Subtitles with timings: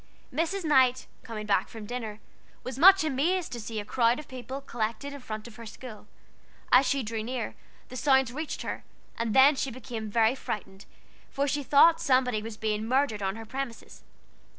[0.33, 0.63] Mrs.
[0.65, 2.19] Knight coming back from dinner,
[2.63, 6.07] was much amazed to see a crowd of people collected in front of her school.
[6.71, 7.53] As she drew near,
[7.89, 8.83] the sounds reached her,
[9.15, 10.85] and then she became really frightened,
[11.29, 14.01] for she thought somebody was being murdered on her premises.